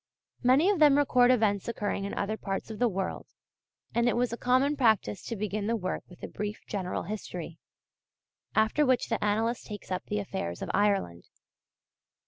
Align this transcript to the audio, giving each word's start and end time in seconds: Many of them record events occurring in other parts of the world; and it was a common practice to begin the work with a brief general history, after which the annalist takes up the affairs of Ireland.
Many 0.41 0.67
of 0.71 0.79
them 0.79 0.97
record 0.97 1.29
events 1.29 1.67
occurring 1.67 2.05
in 2.05 2.15
other 2.15 2.35
parts 2.35 2.71
of 2.71 2.79
the 2.79 2.89
world; 2.89 3.27
and 3.93 4.09
it 4.09 4.15
was 4.17 4.33
a 4.33 4.35
common 4.35 4.75
practice 4.75 5.21
to 5.25 5.35
begin 5.35 5.67
the 5.67 5.75
work 5.75 6.01
with 6.09 6.23
a 6.23 6.27
brief 6.27 6.65
general 6.65 7.03
history, 7.03 7.59
after 8.55 8.83
which 8.83 9.09
the 9.09 9.23
annalist 9.23 9.67
takes 9.67 9.91
up 9.91 10.05
the 10.05 10.17
affairs 10.17 10.63
of 10.63 10.71
Ireland. 10.73 11.25